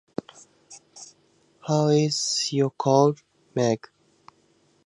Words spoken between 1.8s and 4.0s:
is your cold, Meg?